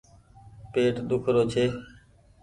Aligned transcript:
پيٽ 0.71 0.95
ۮيک 1.07 1.25
رو 1.33 1.43
ڇي۔ 1.51 1.65